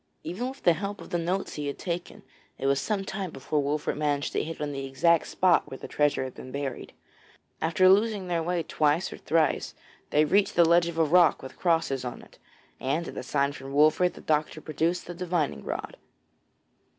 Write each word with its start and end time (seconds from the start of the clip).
Even 0.23 0.49
with 0.49 0.63
the 0.63 0.73
help 0.73 0.99
of 0.99 1.11
the 1.11 1.19
notes 1.19 1.53
he 1.53 1.67
had 1.67 1.77
taken, 1.77 2.23
it 2.57 2.65
was 2.65 2.81
some 2.81 3.05
time 3.05 3.29
before 3.29 3.61
Wolfert 3.61 3.95
managed 3.95 4.33
to 4.33 4.43
hit 4.43 4.59
on 4.59 4.71
the 4.71 4.87
exact 4.87 5.27
spot 5.27 5.69
where 5.69 5.77
the 5.77 5.87
treasure 5.87 6.23
had 6.23 6.33
been 6.33 6.51
buried. 6.51 6.93
After 7.61 7.87
losing 7.87 8.27
their 8.27 8.41
way 8.41 8.63
twice 8.63 9.13
or 9.13 9.17
thrice 9.19 9.75
they 10.09 10.25
reached 10.25 10.55
the 10.55 10.65
ledge 10.65 10.87
of 10.87 10.97
rock 11.11 11.43
with 11.43 11.51
the 11.51 11.57
crosses 11.59 12.03
on 12.03 12.23
it, 12.23 12.39
and 12.79 13.07
at 13.09 13.15
a 13.15 13.21
sign 13.21 13.51
from 13.53 13.73
Wolfert 13.73 14.15
the 14.15 14.21
doctor 14.21 14.59
produced 14.59 15.05
the 15.05 15.13
divining 15.13 15.63
rod. 15.63 15.97